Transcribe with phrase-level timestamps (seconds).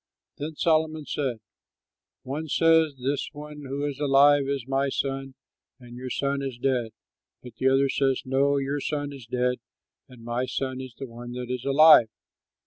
[0.39, 1.41] Then Solomon said,
[2.23, 5.35] "One says, 'This one who is alive is my son,
[5.79, 6.93] and your son is dead.'
[7.43, 9.59] But the other says, 'No; your son is dead,
[10.09, 12.09] and my son is the one that is alive.'